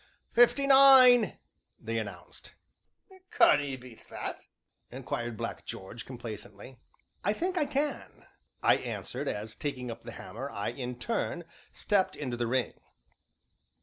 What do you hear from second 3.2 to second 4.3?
"Can 'ee beat